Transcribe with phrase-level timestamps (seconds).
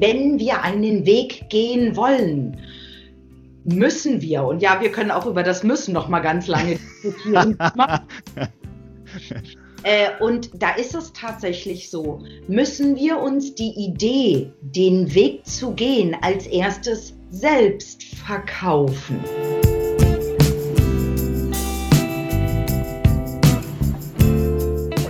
[0.00, 2.56] wenn wir einen Weg gehen wollen,
[3.64, 7.58] müssen wir, und ja, wir können auch über das Müssen noch mal ganz lange diskutieren.
[9.82, 15.72] äh, und da ist es tatsächlich so, müssen wir uns die Idee, den Weg zu
[15.72, 19.20] gehen, als erstes selbst verkaufen.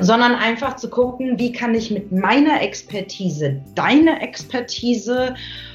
[0.09, 5.35] Sondern einfach zu gucken, wie kann ich mit meiner Expertise deine Expertise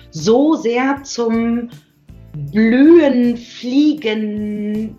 [0.10, 1.70] so sehr zum
[2.52, 4.96] Blühen, Fliegen,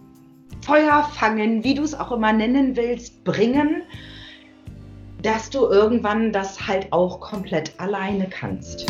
[0.65, 3.83] Feuer fangen, wie du es auch immer nennen willst, bringen,
[5.23, 8.87] dass du irgendwann das halt auch komplett alleine kannst.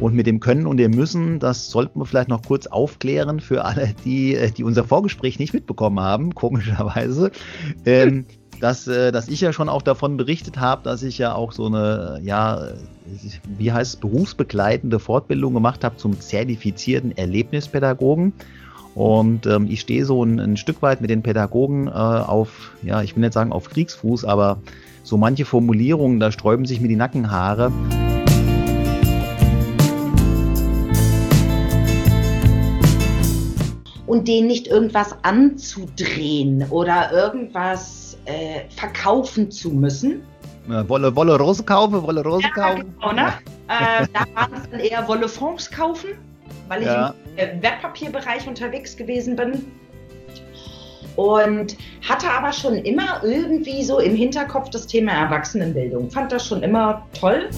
[0.00, 3.64] Und mit dem Können und dem Müssen, das sollten wir vielleicht noch kurz aufklären für
[3.64, 7.30] alle, die, äh, die unser Vorgespräch nicht mitbekommen haben, komischerweise.
[7.84, 8.24] Ähm,
[8.60, 11.66] dass, äh, dass ich ja schon auch davon berichtet habe, dass ich ja auch so
[11.66, 12.68] eine, ja,
[13.58, 18.32] wie heißt es, berufsbegleitende Fortbildung gemacht habe zum zertifizierten Erlebnispädagogen.
[18.94, 23.02] Und ähm, ich stehe so ein, ein, Stück weit mit den Pädagogen äh, auf, ja,
[23.02, 24.58] ich will nicht sagen auf Kriegsfuß, aber
[25.04, 27.72] so manche Formulierungen, da sträuben sich mir die Nackenhaare.
[34.10, 40.24] Und denen nicht irgendwas anzudrehen oder irgendwas äh, verkaufen zu müssen.
[40.68, 42.92] Ja, Wolle, Wolle Rose kaufen, Wolle Rose ja, kaufen.
[43.00, 43.32] Genau, ne?
[43.68, 46.10] äh, da waren es dann eher Wolle Fonds kaufen,
[46.66, 47.14] weil ich ja.
[47.36, 49.64] im Wertpapierbereich unterwegs gewesen bin.
[51.14, 51.76] Und
[52.08, 56.10] hatte aber schon immer irgendwie so im Hinterkopf das Thema Erwachsenenbildung.
[56.10, 57.48] Fand das schon immer toll.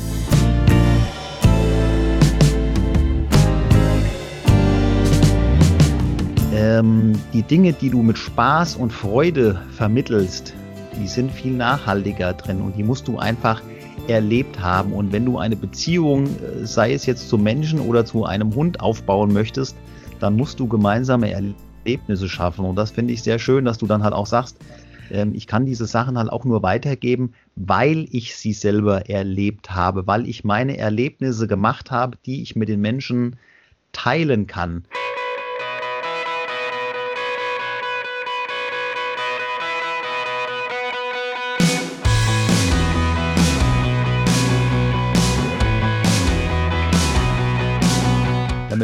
[6.82, 10.54] Ähm, die Dinge, die du mit Spaß und Freude vermittelst,
[10.98, 13.62] die sind viel nachhaltiger drin und die musst du einfach
[14.08, 14.92] erlebt haben.
[14.92, 18.80] Und wenn du eine Beziehung, äh, sei es jetzt zu Menschen oder zu einem Hund
[18.80, 19.76] aufbauen möchtest,
[20.20, 22.64] dann musst du gemeinsame Erlebnisse schaffen.
[22.64, 24.56] Und das finde ich sehr schön, dass du dann halt auch sagst,
[25.10, 30.06] ähm, ich kann diese Sachen halt auch nur weitergeben, weil ich sie selber erlebt habe,
[30.06, 33.36] weil ich meine Erlebnisse gemacht habe, die ich mit den Menschen
[33.92, 34.84] teilen kann.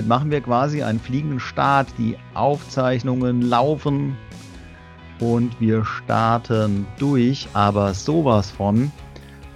[0.09, 1.87] Damit machen wir quasi einen fliegenden Start.
[1.99, 4.17] Die Aufzeichnungen laufen
[5.21, 8.91] und wir starten durch, aber sowas von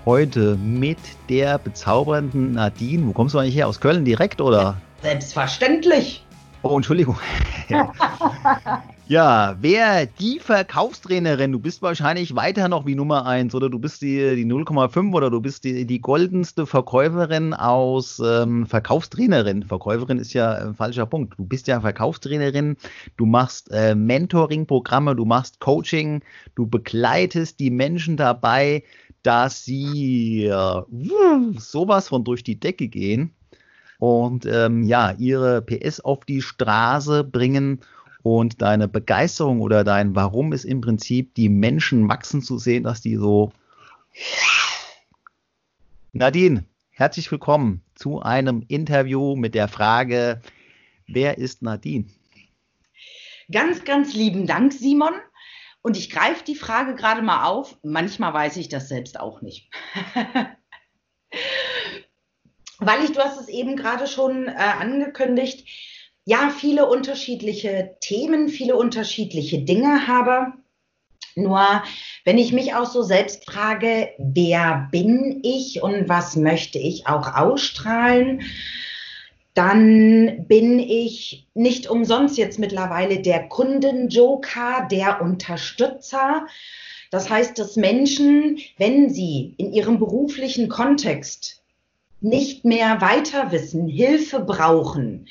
[0.04, 0.98] heute mit
[1.30, 3.06] der bezaubernden Nadine.
[3.06, 3.66] Wo kommst du eigentlich her?
[3.66, 4.76] Aus Köln direkt oder?
[5.00, 6.26] Selbstverständlich.
[6.60, 7.16] Oh, Entschuldigung.
[9.12, 14.00] Ja, wer die Verkaufstrainerin, du bist wahrscheinlich weiter noch wie Nummer 1 oder du bist
[14.00, 19.64] die, die 0,5 oder du bist die, die goldenste Verkäuferin aus ähm, Verkaufstrainerin.
[19.64, 21.38] Verkäuferin ist ja ein falscher Punkt.
[21.38, 22.78] Du bist ja Verkaufstrainerin,
[23.18, 26.22] du machst äh, Mentoring-Programme, du machst Coaching,
[26.54, 28.82] du begleitest die Menschen dabei,
[29.22, 30.82] dass sie äh,
[31.58, 33.34] sowas von durch die Decke gehen
[33.98, 37.82] und ähm, ja, ihre PS auf die Straße bringen
[38.22, 43.00] und deine Begeisterung oder dein Warum ist im Prinzip, die Menschen wachsen zu sehen, dass
[43.00, 43.52] die so.
[46.12, 50.42] Nadine, herzlich willkommen zu einem Interview mit der Frage,
[51.06, 52.04] wer ist Nadine?
[53.50, 55.14] Ganz, ganz lieben Dank, Simon.
[55.82, 57.76] Und ich greife die Frage gerade mal auf.
[57.82, 59.68] Manchmal weiß ich das selbst auch nicht.
[62.78, 65.68] Weil ich, du hast es eben gerade schon äh, angekündigt,
[66.24, 70.52] ja, viele unterschiedliche Themen, viele unterschiedliche Dinge habe.
[71.34, 71.82] Nur
[72.24, 77.34] wenn ich mich auch so selbst frage, wer bin ich und was möchte ich auch
[77.34, 78.42] ausstrahlen,
[79.54, 86.46] dann bin ich nicht umsonst jetzt mittlerweile der Kundenjoker, der Unterstützer.
[87.10, 91.61] Das heißt, dass Menschen, wenn sie in ihrem beruflichen Kontext
[92.22, 95.26] nicht mehr weiter wissen, Hilfe brauchen,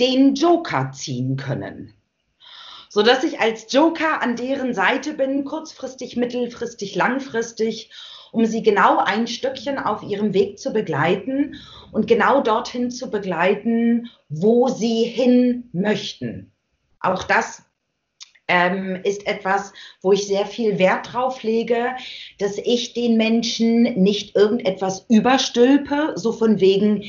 [0.00, 1.92] den Joker ziehen können.
[2.88, 7.90] So dass ich als Joker an deren Seite bin, kurzfristig, mittelfristig, langfristig,
[8.32, 11.56] um sie genau ein Stückchen auf ihrem Weg zu begleiten
[11.92, 16.52] und genau dorthin zu begleiten, wo sie hin möchten.
[17.00, 17.65] Auch das
[18.48, 21.96] ähm, ist etwas, wo ich sehr viel Wert drauf lege,
[22.38, 27.04] dass ich den Menschen nicht irgendetwas überstülpe, so von wegen,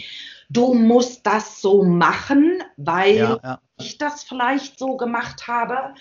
[0.50, 3.62] du musst das so machen, weil ja, ja.
[3.80, 5.94] ich das vielleicht so gemacht habe,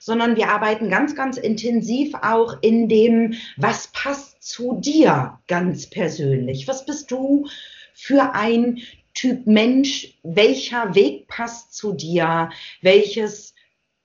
[0.00, 6.66] sondern wir arbeiten ganz, ganz intensiv auch in dem, was passt zu dir ganz persönlich?
[6.66, 7.46] Was bist du
[7.92, 8.78] für ein
[9.12, 10.14] Typ Mensch?
[10.22, 12.48] Welcher Weg passt zu dir?
[12.80, 13.54] Welches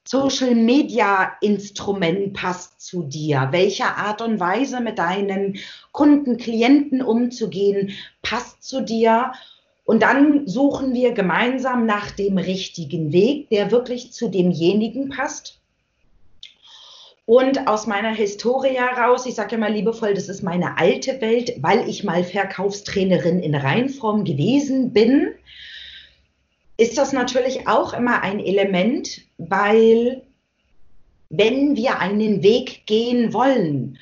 [0.06, 3.48] Social Media Instrument passt zu dir?
[3.52, 5.58] Welche Art und Weise mit deinen
[5.92, 7.92] Kunden, Klienten umzugehen
[8.22, 9.32] passt zu dir?
[9.86, 15.60] Und dann suchen wir gemeinsam nach dem richtigen Weg, der wirklich zu demjenigen passt.
[17.26, 21.88] Und aus meiner Historie heraus, ich sage mal liebevoll, das ist meine alte Welt, weil
[21.88, 25.30] ich mal Verkaufstrainerin in Reinform gewesen bin,
[26.78, 30.24] ist das natürlich auch immer ein Element, weil
[31.30, 33.98] wenn wir einen Weg gehen wollen,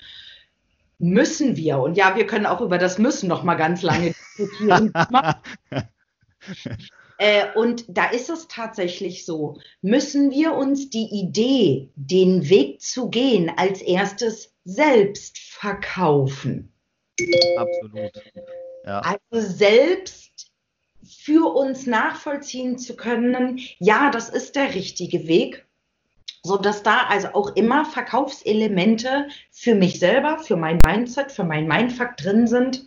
[1.00, 4.94] müssen wir, und ja, wir können auch über das Müssen noch mal ganz lange diskutieren.
[7.18, 13.10] äh, und da ist es tatsächlich so, müssen wir uns die Idee, den Weg zu
[13.10, 16.72] gehen, als erstes selbst verkaufen.
[17.58, 18.12] Absolut.
[18.86, 19.00] Ja.
[19.00, 20.31] Also selbst
[21.04, 25.66] für uns nachvollziehen zu können, ja, das ist der richtige Weg
[26.44, 31.68] so dass da also auch immer Verkaufselemente für mich selber, für mein Mindset, für mein
[31.68, 32.86] Mindfuck drin sind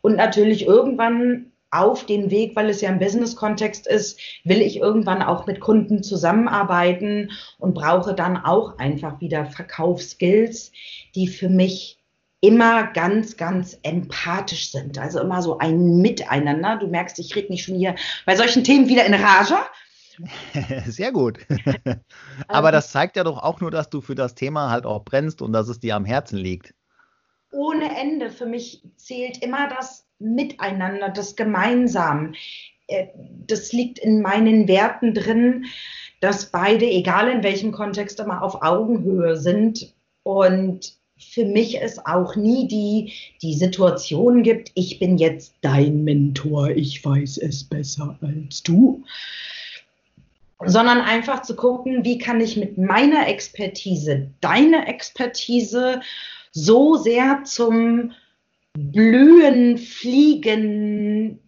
[0.00, 5.22] und natürlich irgendwann auf dem Weg, weil es ja im Business-Kontext ist, will ich irgendwann
[5.22, 10.72] auch mit Kunden zusammenarbeiten und brauche dann auch einfach wieder Verkaufsskills,
[11.14, 11.97] die für mich
[12.40, 14.98] immer ganz, ganz empathisch sind.
[14.98, 16.76] Also immer so ein Miteinander.
[16.76, 17.96] Du merkst, ich rede mich schon hier
[18.26, 19.56] bei solchen Themen wieder in Rage.
[20.86, 21.38] Sehr gut.
[22.48, 25.42] Aber das zeigt ja doch auch nur, dass du für das Thema halt auch brennst
[25.42, 26.74] und dass es dir am Herzen liegt.
[27.50, 28.30] Ohne Ende.
[28.30, 32.34] Für mich zählt immer das Miteinander, das Gemeinsam.
[32.86, 33.08] Äh,
[33.46, 35.66] das liegt in meinen Werten drin,
[36.20, 39.94] dass beide, egal in welchem Kontext, immer auf Augenhöhe sind.
[40.24, 43.12] Und für mich es auch nie die,
[43.42, 49.04] die Situation gibt, ich bin jetzt dein Mentor, ich weiß es besser als du,
[50.64, 56.00] sondern einfach zu gucken, wie kann ich mit meiner Expertise, deine Expertise
[56.52, 58.12] so sehr zum
[58.74, 61.40] Blühen, Fliegen,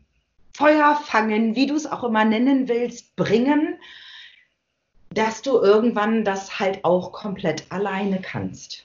[0.53, 3.77] Feuer fangen, wie du es auch immer nennen willst, bringen,
[5.15, 8.85] dass du irgendwann das halt auch komplett alleine kannst.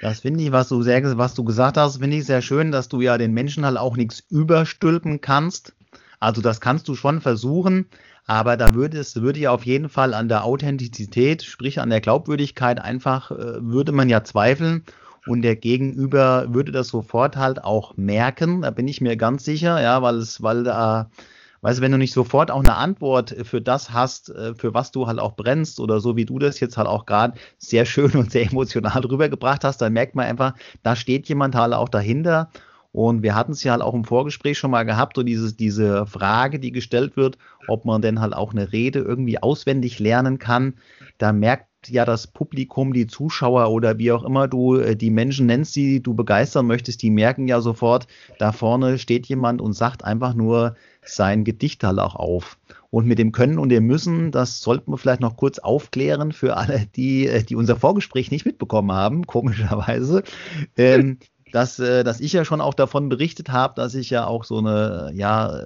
[0.00, 2.88] Das finde ich, was du, sehr, was du gesagt hast, finde ich sehr schön, dass
[2.88, 5.74] du ja den Menschen halt auch nichts überstülpen kannst.
[6.20, 7.86] Also das kannst du schon versuchen,
[8.26, 12.00] aber da würde es, würde ja auf jeden Fall an der Authentizität, sprich an der
[12.00, 14.84] Glaubwürdigkeit einfach, äh, würde man ja zweifeln.
[15.26, 19.80] Und der Gegenüber würde das sofort halt auch merken, da bin ich mir ganz sicher,
[19.80, 21.10] ja, weil es, weil da,
[21.60, 24.90] weißt du, wenn du nicht sofort auch eine Antwort für das hast, äh, für was
[24.90, 28.12] du halt auch brennst oder so wie du das jetzt halt auch gerade sehr schön
[28.14, 32.50] und sehr emotional rübergebracht hast, dann merkt man einfach, da steht jemand halt auch dahinter.
[32.90, 36.06] Und wir hatten es ja halt auch im Vorgespräch schon mal gehabt und dieses, diese
[36.06, 37.36] Frage, die gestellt wird,
[37.68, 40.74] ob man denn halt auch eine Rede irgendwie auswendig lernen kann,
[41.18, 45.46] da merkt ja das Publikum, die Zuschauer oder wie auch immer du äh, die Menschen
[45.46, 48.06] nennst, die du begeistern möchtest, die merken ja sofort,
[48.38, 50.74] da vorne steht jemand und sagt einfach nur
[51.14, 52.58] sein Gedicht halt auch auf.
[52.90, 56.56] Und mit dem Können und dem Müssen, das sollten wir vielleicht noch kurz aufklären für
[56.56, 60.22] alle, die, äh, die unser Vorgespräch nicht mitbekommen haben, komischerweise.
[60.76, 61.18] Ähm,
[61.52, 64.58] dass, äh, dass ich ja schon auch davon berichtet habe, dass ich ja auch so
[64.58, 65.64] eine, ja,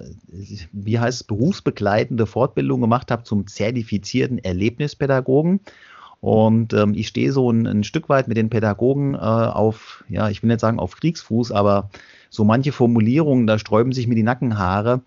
[0.71, 5.59] wie heißt es, berufsbegleitende Fortbildung gemacht habe zum zertifizierten Erlebnispädagogen.
[6.21, 10.29] Und ähm, ich stehe so ein, ein, Stück weit mit den Pädagogen äh, auf, ja,
[10.29, 11.89] ich will nicht sagen auf Kriegsfuß, aber
[12.29, 15.01] so manche Formulierungen, da sträuben sich mir die Nackenhaare,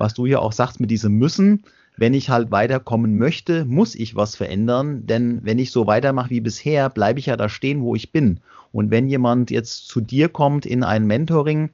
[0.00, 1.62] was du ja auch sagst mit diesem Müssen.
[1.96, 6.40] Wenn ich halt weiterkommen möchte, muss ich was verändern, denn wenn ich so weitermache wie
[6.40, 8.40] bisher, bleibe ich ja da stehen, wo ich bin.
[8.72, 11.70] Und wenn jemand jetzt zu dir kommt in ein Mentoring,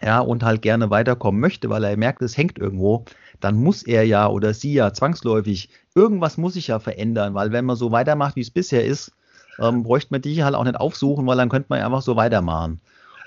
[0.00, 3.04] ja, und halt gerne weiterkommen möchte, weil er merkt, es hängt irgendwo,
[3.40, 7.64] dann muss er ja oder sie ja zwangsläufig, irgendwas muss sich ja verändern, weil wenn
[7.64, 9.12] man so weitermacht, wie es bisher ist,
[9.58, 12.14] ähm, bräuchte man dich halt auch nicht aufsuchen, weil dann könnte man ja einfach so
[12.14, 12.80] weitermachen.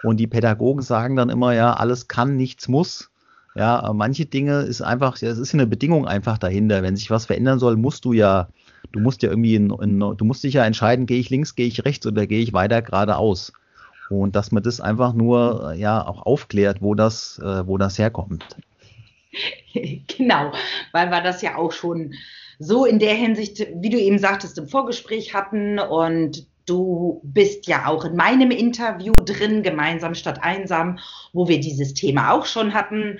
[0.03, 3.09] Und die Pädagogen sagen dann immer, ja, alles kann, nichts muss.
[3.55, 6.81] Ja, manche Dinge ist einfach, es ist eine Bedingung einfach dahinter.
[6.81, 8.47] Wenn sich was verändern soll, musst du ja
[8.93, 11.67] du musst ja irgendwie, in, in, du musst dich ja entscheiden, gehe ich links, gehe
[11.67, 13.51] ich rechts oder gehe ich weiter geradeaus.
[14.09, 18.45] Und dass man das einfach nur ja auch aufklärt, wo das, äh, wo das herkommt.
[20.15, 20.51] Genau,
[20.91, 22.13] weil wir das ja auch schon
[22.59, 27.87] so in der Hinsicht, wie du eben sagtest, im Vorgespräch hatten und du bist ja
[27.87, 30.99] auch in meinem Interview drin, gemeinsam statt einsam,
[31.31, 33.19] wo wir dieses Thema auch schon hatten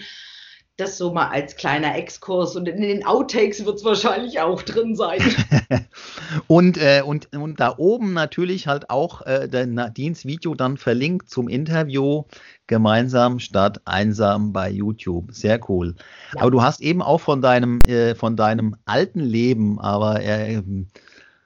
[0.76, 4.96] Das so mal als kleiner Exkurs und in den Outtakes wird es wahrscheinlich auch drin
[4.96, 5.22] sein.
[6.48, 11.30] und, äh, und, und da oben natürlich halt auch äh, der Nadines Video dann verlinkt
[11.30, 12.24] zum Interview
[12.66, 15.32] gemeinsam statt einsam bei YouTube.
[15.32, 15.94] Sehr cool.
[16.34, 16.42] Ja.
[16.42, 20.64] Aber du hast eben auch von deinem, äh, von deinem alten Leben, aber äh,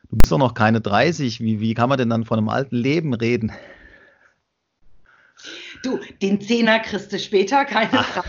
[0.09, 1.39] du bist doch noch keine 30.
[1.41, 3.51] Wie, wie kann man denn dann von einem alten Leben reden?
[5.83, 8.27] Du, den Zehner kriegst du später, keine Frage.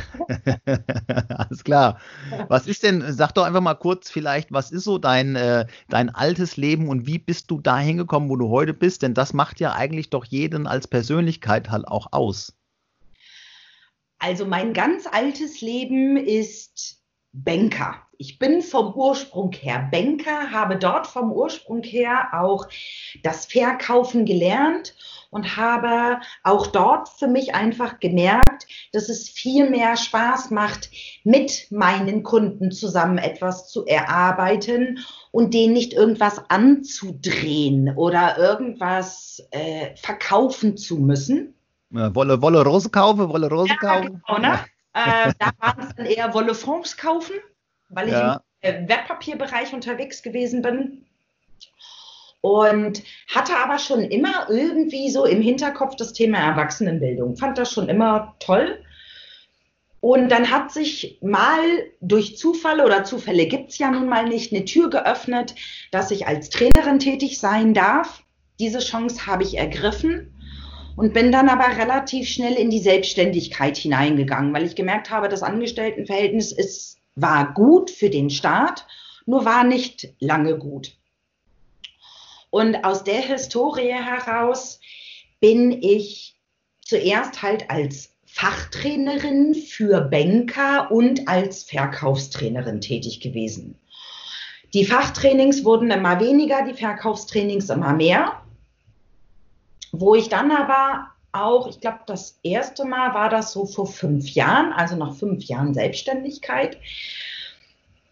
[1.29, 1.99] Alles klar.
[2.49, 6.15] Was ist denn, sag doch einfach mal kurz vielleicht, was ist so dein, äh, dein
[6.15, 9.03] altes Leben und wie bist du da hingekommen, wo du heute bist?
[9.03, 12.55] Denn das macht ja eigentlich doch jeden als Persönlichkeit halt auch aus.
[14.19, 18.08] Also mein ganz altes Leben ist Banker.
[18.21, 22.67] Ich bin vom Ursprung her Banker, habe dort vom Ursprung her auch
[23.23, 24.97] das Verkaufen gelernt
[25.31, 30.91] und habe auch dort für mich einfach gemerkt, dass es viel mehr Spaß macht,
[31.23, 34.99] mit meinen Kunden zusammen etwas zu erarbeiten
[35.31, 41.55] und denen nicht irgendwas anzudrehen oder irgendwas äh, verkaufen zu müssen.
[41.91, 44.23] Wolle, Wolle Rose kaufen, Wolle Rose kaufen.
[44.27, 44.59] Ja, genau, ne?
[44.95, 47.35] äh, da waren es dann eher Wolle Fonds kaufen,
[47.89, 48.43] weil ich ja.
[48.61, 51.05] im Wertpapierbereich unterwegs gewesen bin
[52.41, 53.03] und
[53.35, 57.37] hatte aber schon immer irgendwie so im Hinterkopf das Thema Erwachsenenbildung.
[57.37, 58.83] Fand das schon immer toll.
[60.01, 61.61] Und dann hat sich mal
[62.01, 65.57] durch Zufall oder Zufälle gibt es ja nun mal nicht eine Tür geöffnet,
[65.91, 68.23] dass ich als Trainerin tätig sein darf.
[68.61, 70.33] Diese Chance habe ich ergriffen
[70.95, 75.43] und bin dann aber relativ schnell in die Selbstständigkeit hineingegangen, weil ich gemerkt habe, das
[75.43, 78.87] Angestelltenverhältnis ist, war gut für den Staat,
[79.27, 80.97] nur war nicht lange gut.
[82.51, 84.81] Und aus der Historie heraus
[85.41, 86.37] bin ich
[86.81, 93.79] zuerst halt als Fachtrainerin für Banker und als Verkaufstrainerin tätig gewesen.
[94.75, 98.43] Die Fachtrainings wurden immer weniger, die Verkaufstrainings immer mehr.
[99.93, 104.31] Wo ich dann aber auch, ich glaube, das erste Mal war das so vor fünf
[104.31, 106.79] Jahren, also nach fünf Jahren Selbstständigkeit,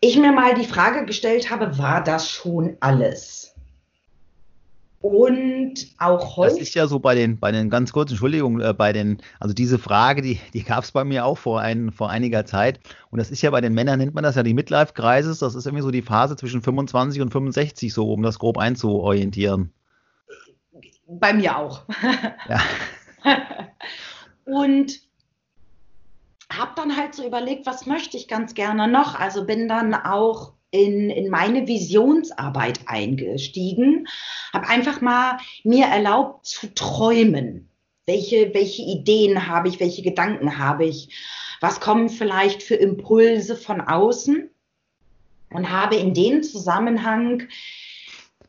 [0.00, 3.54] ich mir mal die Frage gestellt habe, war das schon alles?
[5.00, 6.54] Und auch heute.
[6.54, 9.54] Das ist ja so bei den, bei den ganz kurz, Entschuldigung, äh, bei den, also
[9.54, 12.80] diese Frage, die, die gab es bei mir auch vor, ein, vor einiger Zeit.
[13.10, 15.38] Und das ist ja bei den Männern, nennt man das ja die Midlife-Crisis.
[15.38, 19.72] Das ist irgendwie so die Phase zwischen 25 und 65, so um das grob einzuorientieren.
[21.06, 21.82] Bei mir auch.
[22.48, 22.60] Ja.
[24.44, 25.00] und
[26.52, 29.18] habe dann halt so überlegt, was möchte ich ganz gerne noch.
[29.18, 34.06] Also bin dann auch in, in meine Visionsarbeit eingestiegen,
[34.52, 37.68] habe einfach mal mir erlaubt zu träumen.
[38.06, 41.08] Welche, welche Ideen habe ich, welche Gedanken habe ich,
[41.60, 44.48] was kommen vielleicht für Impulse von außen
[45.50, 47.48] und habe in dem Zusammenhang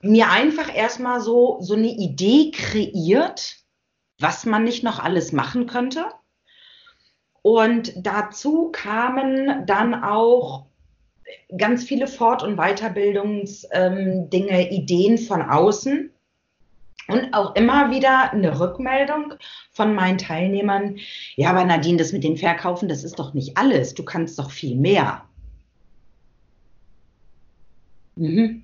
[0.02, 3.58] mir einfach erstmal so, so eine Idee kreiert,
[4.20, 6.06] was man nicht noch alles machen könnte.
[7.42, 10.66] Und dazu kamen dann auch
[11.58, 16.12] ganz viele Fort- und Weiterbildungsdinge, ähm, Ideen von außen
[17.08, 19.36] und auch immer wieder eine Rückmeldung
[19.72, 20.98] von meinen Teilnehmern.
[21.36, 23.94] Ja, aber Nadine, das mit den Verkaufen, das ist doch nicht alles.
[23.94, 25.24] Du kannst doch viel mehr.
[28.16, 28.64] Mhm.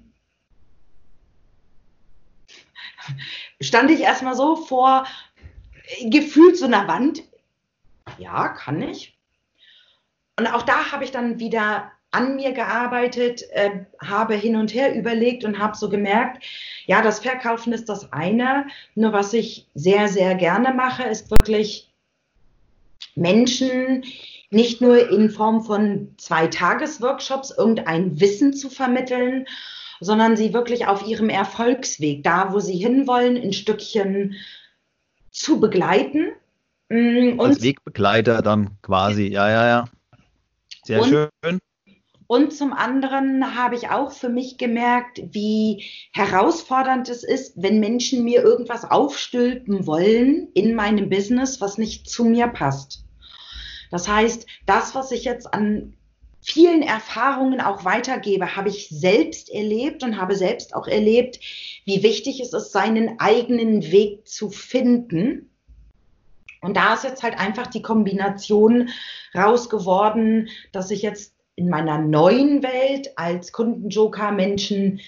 [3.61, 5.05] Stand ich erstmal so vor
[6.05, 7.23] gefühlt so einer Wand.
[8.17, 9.17] Ja, kann ich.
[10.37, 14.95] Und auch da habe ich dann wieder an mir gearbeitet, äh, habe hin und her
[14.95, 16.43] überlegt und habe so gemerkt,
[16.85, 18.67] ja, das Verkaufen ist das eine.
[18.93, 21.91] Nur was ich sehr, sehr gerne mache, ist wirklich
[23.15, 24.03] Menschen
[24.51, 29.47] nicht nur in Form von zwei Tagesworkshops irgendein Wissen zu vermitteln,
[29.99, 34.35] sondern sie wirklich auf ihrem Erfolgsweg, da wo sie hinwollen, ein Stückchen
[35.33, 36.31] zu begleiten.
[36.89, 39.85] Mm, und Als Wegbegleiter dann quasi, ja, ja, ja.
[40.83, 41.59] Sehr und, schön.
[42.27, 48.23] Und zum anderen habe ich auch für mich gemerkt, wie herausfordernd es ist, wenn Menschen
[48.23, 53.05] mir irgendwas aufstülpen wollen in meinem Business, was nicht zu mir passt.
[53.91, 55.95] Das heißt, das, was ich jetzt an
[56.43, 61.39] vielen Erfahrungen auch weitergebe, habe ich selbst erlebt und habe selbst auch erlebt,
[61.85, 65.49] wie wichtig es ist, seinen eigenen Weg zu finden.
[66.61, 68.89] Und da ist jetzt halt einfach die Kombination
[69.35, 75.01] raus geworden, dass ich jetzt in meiner neuen Welt als Kundenjoker Menschen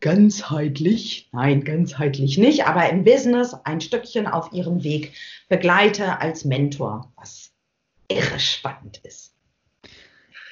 [0.00, 5.14] ganzheitlich, nein, ganzheitlich nicht, aber im Business ein Stückchen auf ihrem Weg
[5.48, 7.52] begleite als Mentor, was
[8.08, 9.33] irre spannend ist.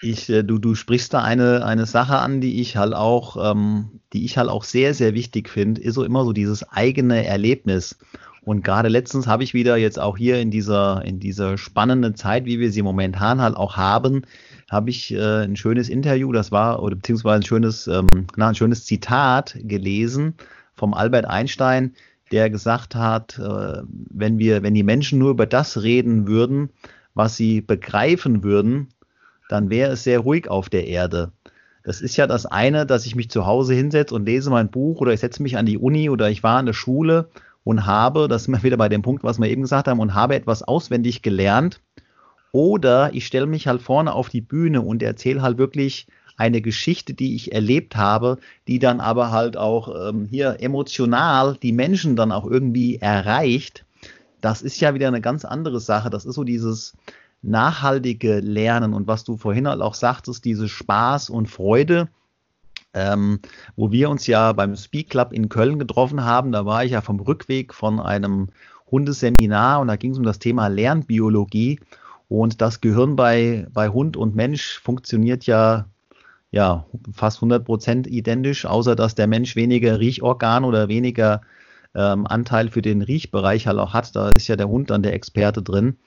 [0.02, 4.00] Ich, äh, du, du sprichst da eine, eine Sache an, die ich halt auch, ähm,
[4.12, 7.96] die ich halt auch sehr, sehr wichtig finde, ist so immer so dieses eigene Erlebnis.
[8.44, 12.44] Und gerade letztens habe ich wieder jetzt auch hier in dieser, in dieser spannenden Zeit,
[12.44, 14.22] wie wir sie momentan halt auch haben,
[14.68, 18.56] habe ich äh, ein schönes Interview, das war, oder beziehungsweise ein schönes, ähm, na, ein
[18.56, 20.34] schönes Zitat gelesen
[20.74, 21.94] vom Albert Einstein,
[22.32, 26.70] der gesagt hat, äh, wenn wir, wenn die Menschen nur über das reden würden,
[27.14, 28.88] was sie begreifen würden,
[29.48, 31.32] dann wäre es sehr ruhig auf der Erde.
[31.84, 35.00] Das ist ja das eine, dass ich mich zu Hause hinsetze und lese mein Buch
[35.00, 37.28] oder ich setze mich an die Uni oder ich war in der Schule
[37.64, 40.14] und habe, das sind wir wieder bei dem Punkt, was wir eben gesagt haben, und
[40.14, 41.80] habe etwas auswendig gelernt.
[42.52, 46.06] Oder ich stelle mich halt vorne auf die Bühne und erzähle halt wirklich
[46.36, 51.72] eine Geschichte, die ich erlebt habe, die dann aber halt auch ähm, hier emotional die
[51.72, 53.84] Menschen dann auch irgendwie erreicht.
[54.40, 56.10] Das ist ja wieder eine ganz andere Sache.
[56.10, 56.94] Das ist so dieses
[57.42, 62.08] nachhaltige Lernen und was du vorhin halt auch sagtest, diese Spaß und Freude
[62.94, 63.40] ähm,
[63.76, 66.52] wo wir uns ja beim Speak Club in Köln getroffen haben.
[66.52, 68.48] Da war ich ja vom Rückweg von einem
[68.90, 71.80] Hundeseminar und da ging es um das Thema Lernbiologie.
[72.28, 75.86] Und das Gehirn bei, bei Hund und Mensch funktioniert ja,
[76.50, 81.42] ja fast 100 Prozent identisch, außer dass der Mensch weniger Riechorgan oder weniger
[81.94, 84.16] ähm, Anteil für den Riechbereich halt auch hat.
[84.16, 85.98] Da ist ja der Hund dann der Experte drin.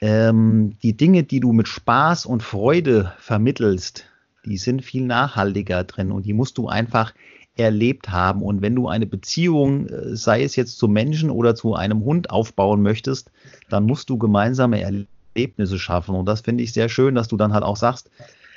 [0.00, 4.06] Ähm, die Dinge, die du mit Spaß und Freude vermittelst,
[4.44, 7.12] die sind viel nachhaltiger drin und die musst du einfach
[7.56, 8.42] erlebt haben.
[8.42, 12.30] Und wenn du eine Beziehung, äh, sei es jetzt zu Menschen oder zu einem Hund
[12.30, 13.30] aufbauen möchtest,
[13.68, 16.14] dann musst du gemeinsame Erlebnisse schaffen.
[16.14, 18.10] Und das finde ich sehr schön, dass du dann halt auch sagst,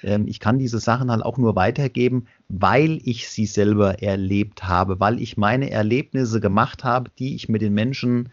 [0.04, 5.00] ähm, ich kann diese Sachen halt auch nur weitergeben, weil ich sie selber erlebt habe,
[5.00, 8.30] weil ich meine Erlebnisse gemacht habe, die ich mit den Menschen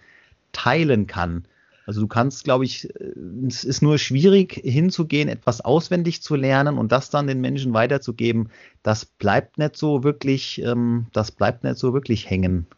[0.52, 1.45] teilen kann.
[1.90, 3.14] Also du kannst, glaube ich, äh,
[3.49, 8.49] es ist nur schwierig hinzugehen, etwas auswendig zu lernen und das dann den Menschen weiterzugeben.
[8.85, 12.68] Das bleibt nicht so wirklich, ähm, das bleibt nicht so wirklich hängen.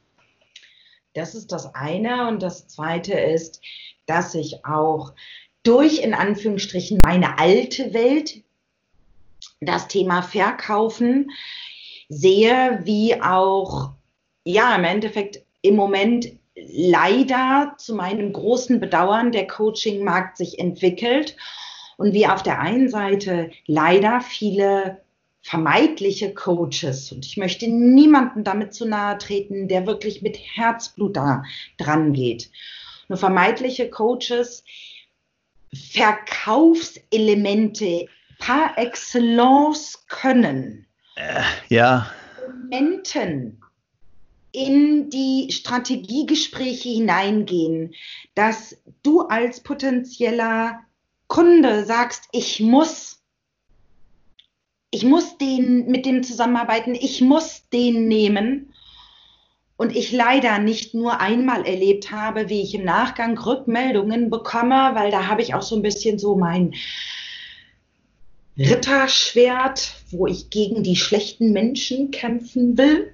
[1.12, 3.60] Das ist das eine und das zweite ist,
[4.06, 5.12] dass ich auch
[5.62, 8.42] durch in Anführungsstrichen meine alte Welt
[9.60, 11.32] das Thema Verkaufen
[12.08, 13.90] sehe, wie auch
[14.44, 21.36] ja im Endeffekt im Moment leider zu meinem großen Bedauern der Coaching-Markt sich entwickelt
[21.96, 25.00] und wie auf der einen Seite leider viele
[25.42, 31.42] vermeintliche Coaches, und ich möchte niemanden damit zu nahe treten, der wirklich mit Herzblut da
[31.78, 32.50] dran geht,
[33.08, 34.62] nur vermeintliche Coaches
[35.74, 38.06] Verkaufselemente
[38.38, 40.86] par excellence können.
[41.16, 42.10] Äh, ja.
[42.70, 43.61] Elementen
[44.52, 47.94] in die Strategiegespräche hineingehen,
[48.34, 50.80] dass du als potenzieller
[51.26, 53.22] Kunde sagst, ich muss,
[54.90, 58.74] ich muss den mit dem zusammenarbeiten, ich muss den nehmen.
[59.78, 65.10] Und ich leider nicht nur einmal erlebt habe, wie ich im Nachgang Rückmeldungen bekomme, weil
[65.10, 66.74] da habe ich auch so ein bisschen so mein
[68.56, 73.11] Ritterschwert, wo ich gegen die schlechten Menschen kämpfen will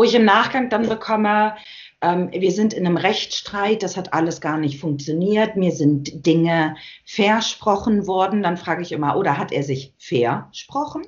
[0.00, 1.56] wo ich im Nachgang dann bekomme,
[2.00, 6.74] ähm, wir sind in einem Rechtsstreit, das hat alles gar nicht funktioniert, mir sind Dinge
[7.04, 11.02] versprochen worden, dann frage ich immer, oder hat er sich versprochen?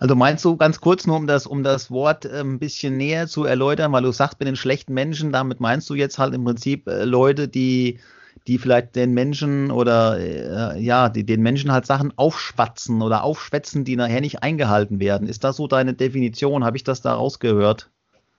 [0.00, 3.26] Also meinst du ganz kurz nur, um das, um das Wort äh, ein bisschen näher
[3.26, 6.44] zu erläutern, weil du sagst, mit den schlechten Menschen, damit meinst du jetzt halt im
[6.44, 8.00] Prinzip äh, Leute, die
[8.46, 13.84] die vielleicht den Menschen oder äh, ja, die den Menschen halt Sachen aufschwatzen oder aufschwätzen,
[13.84, 15.28] die nachher nicht eingehalten werden.
[15.28, 16.64] Ist das so deine Definition?
[16.64, 17.90] Habe ich das da rausgehört?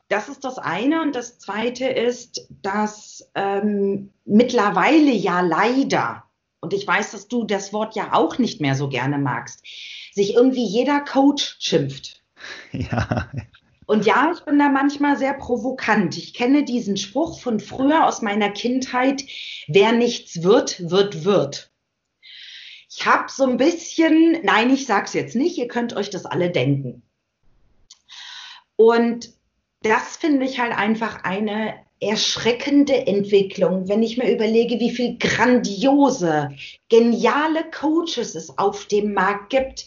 [0.09, 1.01] Das ist das eine.
[1.01, 6.23] Und das zweite ist, dass ähm, mittlerweile ja leider,
[6.59, 9.65] und ich weiß, dass du das Wort ja auch nicht mehr so gerne magst,
[10.13, 12.21] sich irgendwie jeder Coach schimpft.
[12.71, 13.27] Ja.
[13.85, 16.17] Und ja, ich bin da manchmal sehr provokant.
[16.17, 19.23] Ich kenne diesen Spruch von früher aus meiner Kindheit,
[19.67, 21.71] wer nichts wird, wird, wird.
[22.89, 26.25] Ich habe so ein bisschen, nein, ich sage es jetzt nicht, ihr könnt euch das
[26.25, 27.03] alle denken.
[28.77, 29.29] Und
[29.81, 36.49] das finde ich halt einfach eine erschreckende Entwicklung, wenn ich mir überlege, wie viel grandiose,
[36.89, 39.85] geniale Coaches es auf dem Markt gibt,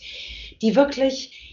[0.63, 1.48] die wirklich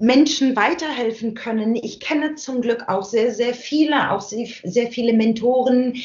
[0.00, 1.74] Menschen weiterhelfen können.
[1.74, 5.96] Ich kenne zum Glück auch sehr, sehr viele, auch sehr, sehr viele Mentoren,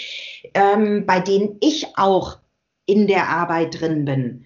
[0.53, 2.37] ähm, bei denen ich auch
[2.85, 4.45] in der Arbeit drin bin.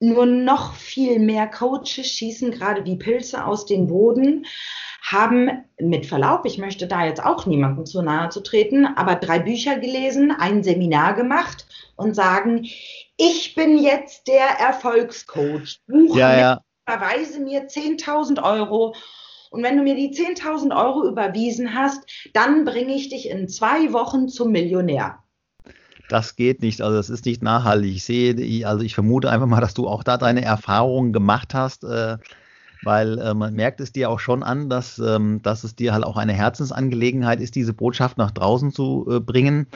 [0.00, 4.46] Nur noch viel mehr Coaches schießen gerade wie Pilze aus dem Boden.
[5.02, 9.38] haben mit Verlaub, ich möchte da jetzt auch niemandem zu nahe zu treten, aber drei
[9.38, 12.68] Bücher gelesen, ein Seminar gemacht und sagen,
[13.16, 15.80] ich bin jetzt der Erfolgscoach.
[15.86, 16.60] Buche ja, ja.
[16.88, 18.94] Überweise mir 10.000 Euro
[19.50, 22.00] und wenn du mir die 10.000 Euro überwiesen hast,
[22.34, 25.18] dann bringe ich dich in zwei Wochen zum Millionär.
[26.08, 27.94] Das geht nicht, also das ist nicht nachhaltig.
[27.94, 31.84] Ich sehe, also ich vermute einfach mal, dass du auch da deine Erfahrungen gemacht hast,
[31.84, 32.16] äh,
[32.82, 36.04] weil äh, man merkt es dir auch schon an, dass, ähm, dass es dir halt
[36.04, 39.66] auch eine Herzensangelegenheit ist, diese Botschaft nach draußen zu äh, bringen.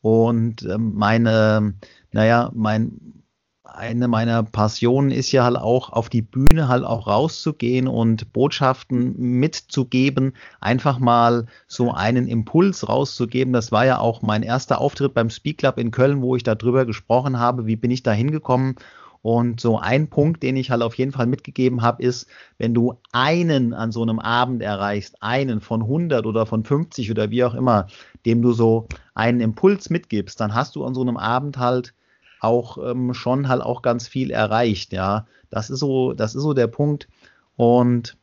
[0.00, 1.74] Und ähm, meine,
[2.12, 3.21] naja, mein,
[3.64, 9.14] eine meiner Passionen ist ja halt auch auf die Bühne halt auch rauszugehen und Botschaften
[9.16, 13.52] mitzugeben, einfach mal so einen Impuls rauszugeben.
[13.52, 16.84] Das war ja auch mein erster Auftritt beim Speak Club in Köln, wo ich darüber
[16.86, 18.76] gesprochen habe, wie bin ich da hingekommen.
[19.22, 22.26] Und so ein Punkt, den ich halt auf jeden Fall mitgegeben habe, ist,
[22.58, 27.30] wenn du einen an so einem Abend erreichst, einen von 100 oder von 50 oder
[27.30, 27.86] wie auch immer,
[28.26, 31.94] dem du so einen Impuls mitgibst, dann hast du an so einem Abend halt
[32.42, 34.92] auch ähm, schon halt auch ganz viel erreicht.
[34.92, 37.08] Ja, das ist so, das ist so der Punkt.
[37.56, 38.16] Und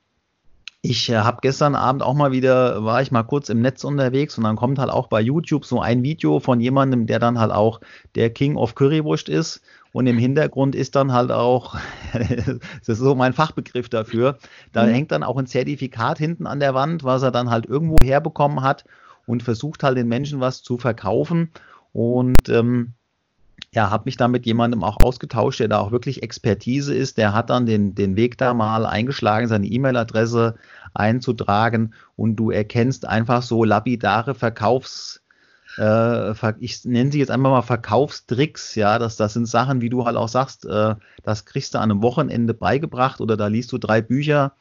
[0.82, 4.38] ich äh, habe gestern Abend auch mal wieder, war ich mal kurz im Netz unterwegs
[4.38, 7.52] und dann kommt halt auch bei YouTube so ein Video von jemandem, der dann halt
[7.52, 7.82] auch
[8.16, 9.62] der King of Currywurst ist.
[9.92, 11.76] Und im Hintergrund ist dann halt auch,
[12.14, 14.38] das ist so mein Fachbegriff dafür,
[14.72, 14.92] da mhm.
[14.92, 18.62] hängt dann auch ein Zertifikat hinten an der Wand, was er dann halt irgendwo herbekommen
[18.62, 18.86] hat
[19.26, 21.52] und versucht halt den Menschen was zu verkaufen.
[21.92, 22.94] Und ähm,
[23.72, 27.18] ja, habe mich da mit jemandem auch ausgetauscht, der da auch wirklich Expertise ist.
[27.18, 30.56] Der hat dann den, den Weg da mal eingeschlagen, seine E-Mail-Adresse
[30.94, 31.94] einzutragen.
[32.16, 35.22] Und du erkennst einfach so lapidare Verkaufs,
[35.78, 40.06] äh, ich nenne sie jetzt einfach mal Verkaufstricks, ja, das, das sind Sachen, wie du
[40.06, 43.78] halt auch sagst, äh, das kriegst du an einem Wochenende beigebracht oder da liest du
[43.78, 44.54] drei Bücher.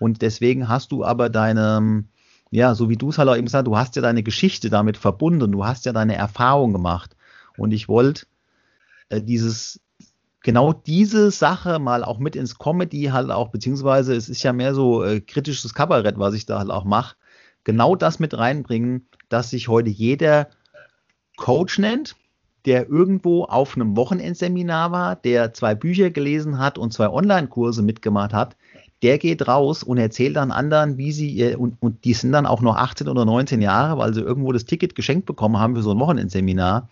[0.00, 2.04] Und deswegen hast du aber deine,
[2.50, 4.96] ja, so wie du es halt auch eben sagst, du hast ja deine Geschichte damit
[4.96, 7.16] verbunden, du hast ja deine Erfahrung gemacht.
[7.56, 8.26] Und ich wollte
[9.08, 9.80] äh, dieses
[10.42, 14.74] genau diese Sache mal auch mit ins Comedy halt auch, beziehungsweise es ist ja mehr
[14.74, 17.16] so äh, kritisches Kabarett, was ich da halt auch mache,
[17.64, 20.48] genau das mit reinbringen, dass sich heute jeder
[21.36, 22.16] Coach nennt,
[22.64, 28.32] der irgendwo auf einem Wochenendseminar war, der zwei Bücher gelesen hat und zwei Online-Kurse mitgemacht
[28.32, 28.56] hat,
[29.02, 32.60] der geht raus und erzählt dann anderen, wie sie, und, und die sind dann auch
[32.60, 35.92] noch 18 oder 19 Jahre, weil sie irgendwo das Ticket geschenkt bekommen haben für so
[35.92, 36.88] ein Wochenendseminar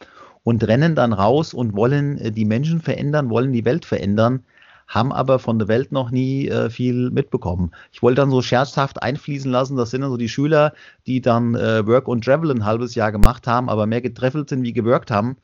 [0.46, 4.44] und rennen dann raus und wollen äh, die Menschen verändern, wollen die Welt verändern,
[4.86, 7.72] haben aber von der Welt noch nie äh, viel mitbekommen.
[7.90, 10.72] Ich wollte dann so scherzhaft einfließen lassen, das sind dann so die Schüler,
[11.08, 14.62] die dann äh, Work und Travel ein halbes Jahr gemacht haben, aber mehr getreffelt sind
[14.62, 15.36] wie gewirkt haben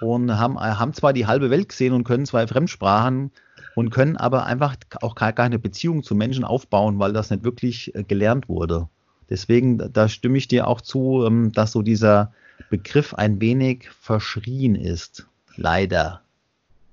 [0.00, 3.30] und haben, äh, haben zwar die halbe Welt gesehen und können zwei Fremdsprachen
[3.76, 8.02] und können aber einfach auch keine Beziehung zu Menschen aufbauen, weil das nicht wirklich äh,
[8.02, 8.88] gelernt wurde.
[9.28, 12.32] Deswegen, da stimme ich dir auch zu, ähm, dass so dieser
[12.68, 15.26] Begriff ein wenig verschrien ist.
[15.56, 16.22] Leider.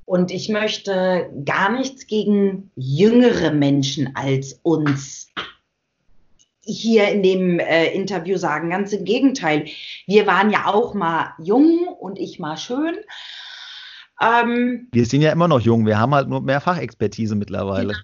[0.06, 5.28] Und ich möchte gar nichts gegen jüngere Menschen als uns
[6.62, 8.70] hier in dem äh, Interview sagen.
[8.70, 9.68] Ganz im Gegenteil.
[10.06, 12.96] Wir waren ja auch mal jung und ich mal schön.
[14.22, 15.86] Ähm, wir sind ja immer noch jung.
[15.86, 17.96] Wir haben halt nur mehr Fachexpertise mittlerweile.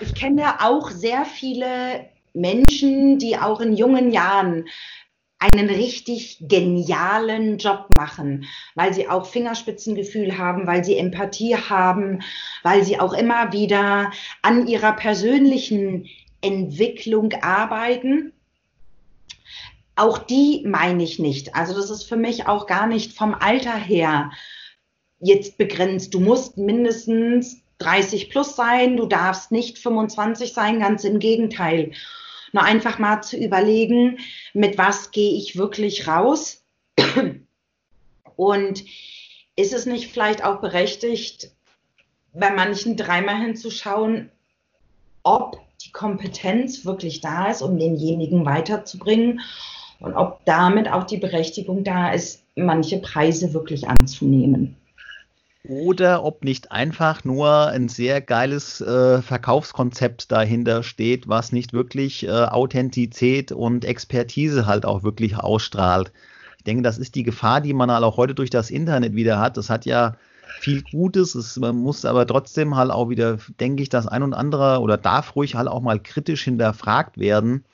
[0.00, 4.64] Ich kenne auch sehr viele Menschen, die auch in jungen Jahren
[5.42, 12.22] einen richtig genialen Job machen, weil sie auch Fingerspitzengefühl haben, weil sie Empathie haben,
[12.62, 16.06] weil sie auch immer wieder an ihrer persönlichen
[16.42, 18.32] Entwicklung arbeiten.
[19.96, 21.54] Auch die meine ich nicht.
[21.56, 24.30] Also das ist für mich auch gar nicht vom Alter her
[25.18, 26.14] jetzt begrenzt.
[26.14, 31.92] Du musst mindestens 30 plus sein, du darfst nicht 25 sein, ganz im Gegenteil
[32.52, 34.18] nur einfach mal zu überlegen,
[34.54, 36.64] mit was gehe ich wirklich raus?
[38.36, 38.84] Und
[39.56, 41.50] ist es nicht vielleicht auch berechtigt,
[42.34, 44.30] bei manchen dreimal hinzuschauen,
[45.22, 49.40] ob die Kompetenz wirklich da ist, um denjenigen weiterzubringen?
[50.00, 54.76] Und ob damit auch die Berechtigung da ist, manche Preise wirklich anzunehmen
[55.68, 62.26] oder ob nicht einfach nur ein sehr geiles äh, Verkaufskonzept dahinter steht, was nicht wirklich
[62.26, 66.12] äh, Authentizität und Expertise halt auch wirklich ausstrahlt.
[66.58, 69.38] Ich denke, das ist die Gefahr, die man halt auch heute durch das Internet wieder
[69.38, 69.56] hat.
[69.56, 70.16] Das hat ja
[70.58, 74.34] viel Gutes, es, man muss aber trotzdem halt auch wieder, denke ich, das ein und
[74.34, 77.64] andere oder darf ruhig halt auch mal kritisch hinterfragt werden.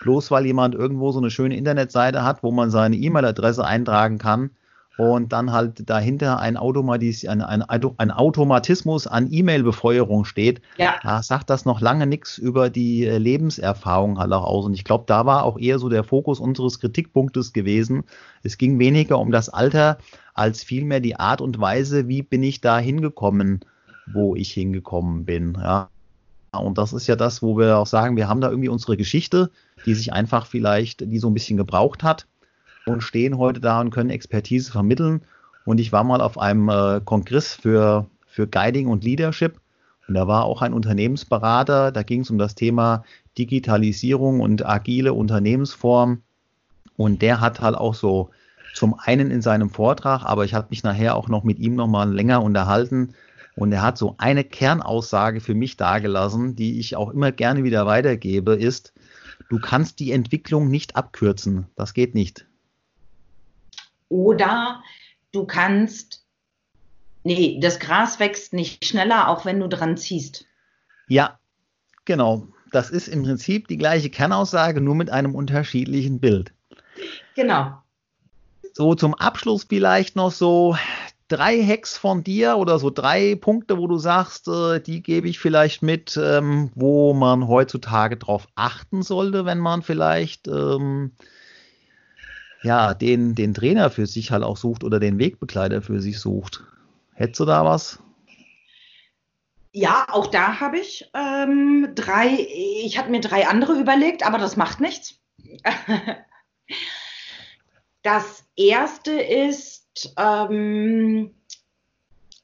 [0.00, 4.50] Bloß weil jemand irgendwo so eine schöne Internetseite hat, wo man seine E-Mail-Adresse eintragen kann,
[4.98, 10.96] und dann halt dahinter ein, Automatis ein, ein, ein Automatismus an E-Mail-Befeuerung steht, ja.
[11.04, 14.66] da sagt das noch lange nichts über die äh, Lebenserfahrung halt auch aus.
[14.66, 18.02] Und ich glaube, da war auch eher so der Fokus unseres Kritikpunktes gewesen.
[18.42, 19.98] Es ging weniger um das Alter
[20.34, 23.60] als vielmehr die Art und Weise, wie bin ich da hingekommen,
[24.12, 25.56] wo ich hingekommen bin.
[25.62, 25.90] Ja.
[26.50, 29.52] Und das ist ja das, wo wir auch sagen, wir haben da irgendwie unsere Geschichte,
[29.86, 32.26] die sich einfach vielleicht, die so ein bisschen gebraucht hat
[32.88, 35.22] und stehen heute da und können Expertise vermitteln.
[35.64, 39.60] Und ich war mal auf einem äh, Kongress für, für Guiding und Leadership.
[40.08, 43.04] Und da war auch ein Unternehmensberater, da ging es um das Thema
[43.36, 46.22] Digitalisierung und agile Unternehmensform.
[46.96, 48.30] Und der hat halt auch so
[48.74, 51.86] zum einen in seinem Vortrag, aber ich habe mich nachher auch noch mit ihm noch
[51.86, 53.14] mal länger unterhalten.
[53.54, 57.86] Und er hat so eine Kernaussage für mich dargelassen, die ich auch immer gerne wieder
[57.86, 58.92] weitergebe, ist,
[59.50, 61.66] du kannst die Entwicklung nicht abkürzen.
[61.76, 62.46] Das geht nicht.
[64.08, 64.82] Oder
[65.32, 66.24] du kannst,
[67.24, 70.46] nee, das Gras wächst nicht schneller, auch wenn du dran ziehst.
[71.08, 71.38] Ja,
[72.04, 72.48] genau.
[72.70, 76.52] Das ist im Prinzip die gleiche Kernaussage, nur mit einem unterschiedlichen Bild.
[77.34, 77.82] Genau.
[78.74, 80.76] So zum Abschluss vielleicht noch so
[81.28, 85.38] drei Hacks von dir oder so drei Punkte, wo du sagst, äh, die gebe ich
[85.38, 91.12] vielleicht mit, ähm, wo man heutzutage drauf achten sollte, wenn man vielleicht ähm,
[92.62, 96.64] ja, den, den Trainer für sich halt auch sucht oder den Wegbegleiter für sich sucht.
[97.14, 97.98] Hättest du da was?
[99.72, 102.46] Ja, auch da habe ich ähm, drei,
[102.84, 105.20] ich habe mir drei andere überlegt, aber das macht nichts.
[108.02, 111.34] das erste ist, ähm,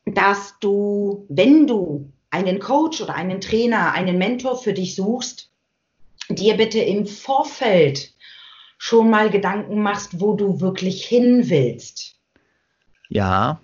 [0.04, 5.50] dass du, wenn du einen Coach oder einen Trainer, einen Mentor für dich suchst,
[6.28, 8.13] dir bitte im Vorfeld
[8.78, 12.16] schon mal Gedanken machst, wo du wirklich hin willst.
[13.08, 13.60] Ja,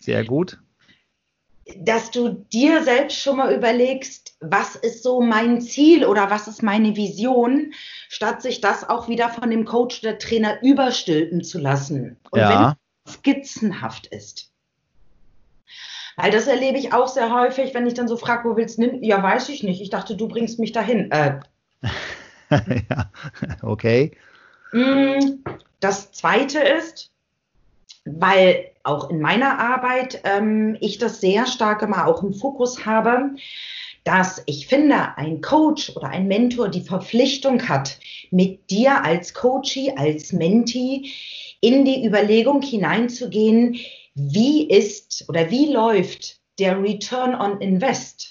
[0.00, 0.58] sehr gut.
[1.76, 6.62] Dass du dir selbst schon mal überlegst, was ist so mein Ziel oder was ist
[6.62, 7.72] meine Vision,
[8.08, 12.16] statt sich das auch wieder von dem Coach oder Trainer überstülpen zu lassen.
[12.30, 12.48] Und ja.
[12.48, 14.50] wenn es skizzenhaft ist.
[16.16, 18.82] Weil das erlebe ich auch sehr häufig, wenn ich dann so frage, wo willst du
[18.82, 19.02] hin?
[19.02, 19.80] Ja, weiß ich nicht.
[19.80, 21.10] Ich dachte, du bringst mich dahin.
[21.10, 21.40] Äh,
[22.90, 23.10] ja,
[23.62, 24.12] okay.
[24.72, 25.42] Mm,
[25.80, 27.10] das zweite ist,
[28.04, 33.30] weil auch in meiner Arbeit ähm, ich das sehr stark immer auch im Fokus habe,
[34.04, 37.98] dass ich finde, ein Coach oder ein Mentor die Verpflichtung hat,
[38.30, 41.10] mit dir als Coachie, als Mentee
[41.60, 43.76] in die Überlegung hineinzugehen,
[44.14, 48.29] wie ist oder wie läuft der Return on Invest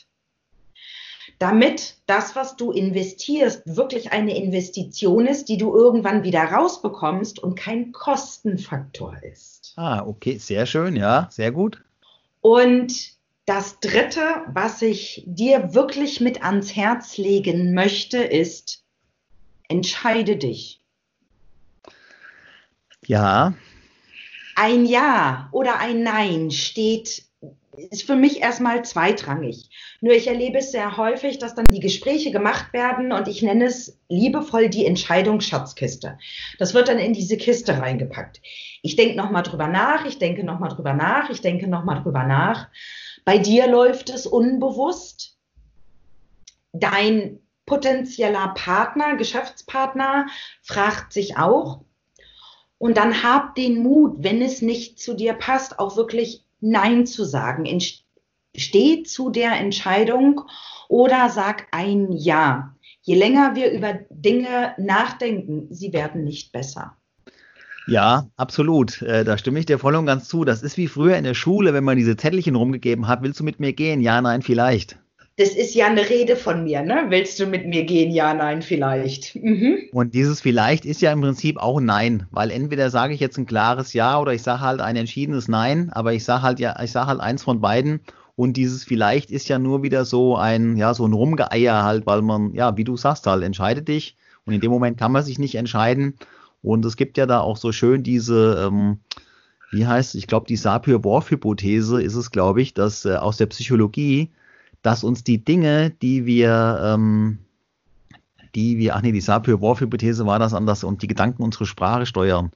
[1.39, 7.55] damit das, was du investierst, wirklich eine Investition ist, die du irgendwann wieder rausbekommst und
[7.55, 9.73] kein Kostenfaktor ist.
[9.77, 11.81] Ah, okay, sehr schön, ja, sehr gut.
[12.41, 14.21] Und das Dritte,
[14.53, 18.83] was ich dir wirklich mit ans Herz legen möchte, ist,
[19.69, 20.81] entscheide dich.
[23.07, 23.53] Ja.
[24.55, 27.23] Ein Ja oder ein Nein steht
[27.89, 29.69] ist für mich erstmal zweitrangig.
[30.01, 33.65] Nur ich erlebe es sehr häufig, dass dann die Gespräche gemacht werden und ich nenne
[33.65, 36.17] es liebevoll die Entscheidungsschatzkiste.
[36.57, 38.41] Das wird dann in diese Kiste reingepackt.
[38.81, 42.67] Ich denke nochmal drüber nach, ich denke nochmal drüber nach, ich denke nochmal drüber nach.
[43.25, 45.37] Bei dir läuft es unbewusst.
[46.71, 50.27] Dein potenzieller Partner, Geschäftspartner
[50.61, 51.81] fragt sich auch.
[52.77, 57.23] Und dann hab den Mut, wenn es nicht zu dir passt, auch wirklich Nein zu
[57.23, 57.67] sagen.
[58.55, 60.41] Steh zu der Entscheidung
[60.87, 62.75] oder sag ein Ja.
[63.01, 66.95] Je länger wir über Dinge nachdenken, sie werden nicht besser.
[67.87, 69.01] Ja, absolut.
[69.01, 70.45] Äh, da stimme ich dir voll und ganz zu.
[70.45, 73.23] Das ist wie früher in der Schule, wenn man diese Zettelchen rumgegeben hat.
[73.23, 74.01] Willst du mit mir gehen?
[74.01, 74.99] Ja, nein, vielleicht
[75.39, 77.05] das ist ja eine Rede von mir, ne?
[77.07, 78.11] Willst du mit mir gehen?
[78.11, 79.37] Ja, nein, vielleicht.
[79.37, 79.77] Mhm.
[79.93, 83.45] Und dieses vielleicht ist ja im Prinzip auch Nein, weil entweder sage ich jetzt ein
[83.45, 86.91] klares Ja oder ich sage halt ein entschiedenes Nein, aber ich sage halt ja, ich
[86.91, 88.01] sage halt eins von beiden.
[88.35, 92.21] Und dieses vielleicht ist ja nur wieder so ein, ja, so ein Rumgeeier halt, weil
[92.21, 94.17] man, ja, wie du sagst halt, entscheide dich.
[94.45, 96.15] Und in dem Moment kann man sich nicht entscheiden.
[96.61, 98.99] Und es gibt ja da auch so schön diese, ähm,
[99.71, 103.45] wie heißt, es, ich glaube, die Sapir-Whorf-Hypothese ist es, glaube ich, dass äh, aus der
[103.45, 104.31] Psychologie,
[104.81, 107.39] dass uns die Dinge, die wir, ähm,
[108.55, 112.51] die wir, ach nee, die Sapir-Whorf-Hypothese war das anders und die Gedanken unsere Sprache steuern.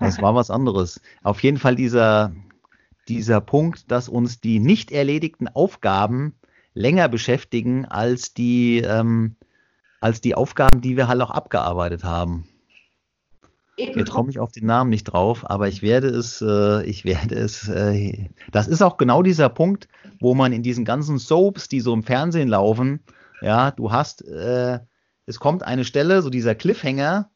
[0.00, 1.00] Das war was anderes.
[1.22, 2.32] Auf jeden Fall dieser,
[3.08, 6.34] dieser Punkt, dass uns die nicht erledigten Aufgaben
[6.74, 9.36] länger beschäftigen als die, ähm,
[10.00, 12.46] als die Aufgaben, die wir halt auch abgearbeitet haben.
[13.76, 17.04] Eben Jetzt komme ich auf den Namen nicht drauf, aber ich werde es, äh, ich
[17.04, 19.88] werde es, äh, das ist auch genau dieser Punkt,
[20.20, 23.00] wo man in diesen ganzen Soaps, die so im Fernsehen laufen,
[23.40, 24.78] ja, du hast, äh,
[25.26, 27.30] es kommt eine Stelle, so dieser Cliffhanger,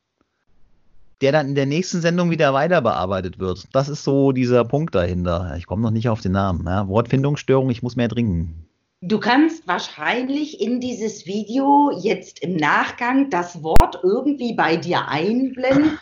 [1.22, 3.64] der dann in der nächsten Sendung wieder weiter bearbeitet wird.
[3.72, 5.54] Das ist so dieser Punkt dahinter.
[5.56, 6.66] Ich komme noch nicht auf den Namen.
[6.66, 6.88] Ja.
[6.88, 8.66] Wortfindungsstörung, ich muss mehr trinken.
[9.00, 15.98] Du kannst wahrscheinlich in dieses Video jetzt im Nachgang das Wort irgendwie bei dir einblenden.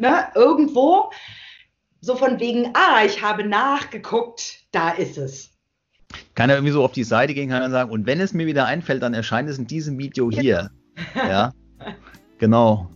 [0.00, 1.10] Ne, irgendwo.
[2.00, 5.50] So von wegen, ah, ich habe nachgeguckt, da ist es.
[6.34, 8.46] Kann er irgendwie so auf die Seite gehen kann und sagen, und wenn es mir
[8.46, 10.70] wieder einfällt, dann erscheint es in diesem Video hier.
[11.14, 11.52] ja,
[12.38, 12.90] genau.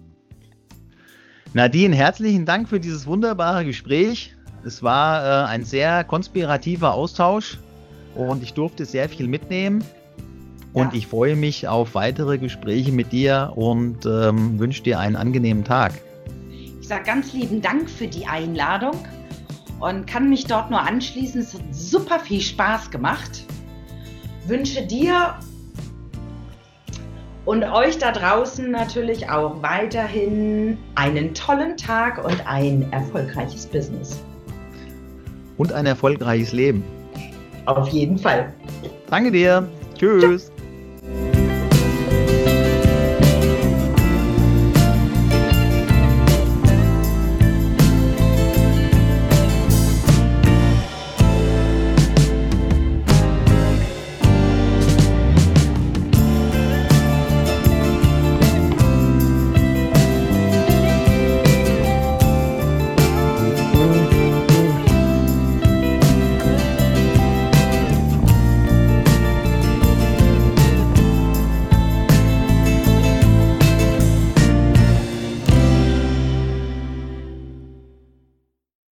[1.52, 4.34] Nadine, herzlichen Dank für dieses wunderbare Gespräch.
[4.64, 7.58] Es war äh, ein sehr konspirativer Austausch
[8.14, 9.84] und ich durfte sehr viel mitnehmen.
[10.72, 10.98] Und ja.
[10.98, 15.92] ich freue mich auf weitere Gespräche mit dir und ähm, wünsche dir einen angenehmen Tag.
[16.84, 18.92] Ich sage ganz lieben Dank für die Einladung
[19.80, 21.40] und kann mich dort nur anschließen.
[21.40, 23.46] Es hat super viel Spaß gemacht.
[24.46, 25.34] Wünsche dir
[27.46, 34.22] und euch da draußen natürlich auch weiterhin einen tollen Tag und ein erfolgreiches Business.
[35.56, 36.84] Und ein erfolgreiches Leben.
[37.64, 38.52] Auf jeden Fall.
[39.08, 39.66] Danke dir.
[39.96, 40.22] Tschüss.
[40.22, 40.52] Tschüss.